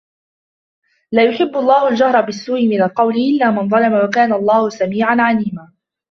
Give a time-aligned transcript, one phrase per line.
[1.11, 5.71] لا يحب الله الجهر بالسوء من القول إلا من ظلم وكان الله سميعا عليما